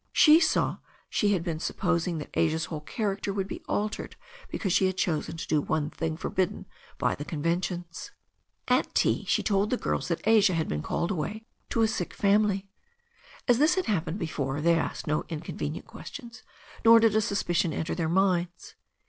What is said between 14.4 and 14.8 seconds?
they